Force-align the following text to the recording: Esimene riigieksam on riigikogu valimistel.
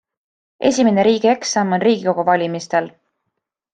Esimene 0.69 1.03
riigieksam 1.07 1.75
on 1.77 1.83
riigikogu 1.85 2.25
valimistel. 2.31 2.91